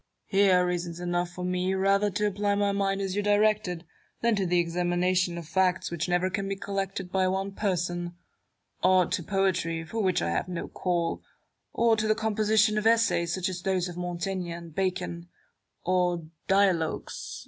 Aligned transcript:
Newton. 0.33 0.45
Here 0.47 0.57
are 0.57 0.65
reasons 0.65 0.99
enough 0.99 1.29
for 1.29 1.45
me 1.45 1.75
rather 1.75 2.09
to 2.09 2.25
apply 2.25 2.55
my 2.55 2.71
mind 2.71 3.01
as 3.01 3.15
you 3.15 3.21
direct 3.21 3.67
it, 3.67 3.83
than 4.21 4.35
to 4.35 4.47
the 4.47 4.59
examination 4.59 5.37
of 5.37 5.47
facts 5.47 5.91
which 5.91 6.09
never 6.09 6.31
can 6.31 6.49
be 6.49 6.55
collected 6.55 7.11
by 7.11 7.27
one 7.27 7.51
person; 7.51 8.15
or 8.83 9.05
to 9.05 9.21
poetry, 9.21 9.83
for 9.83 10.01
which 10.01 10.19
I 10.23 10.31
have 10.31 10.47
no 10.47 10.67
call; 10.67 11.21
or 11.71 11.95
to 11.97 12.07
the 12.07 12.15
composition 12.15 12.79
of 12.79 12.87
essays, 12.87 13.31
such 13.35 13.47
as 13.47 13.61
those 13.61 13.87
of 13.87 13.95
Montaigne 13.95 14.49
and 14.51 14.73
Bacon; 14.73 15.29
or 15.85 16.25
dialogues, 16.47 16.49
33 16.49 16.49
T94 16.49 16.49
IMA 16.49 16.49
GINAR 16.49 16.73
V 16.73 16.79
CONVERSA 16.79 17.07
TIONS. 17.07 17.39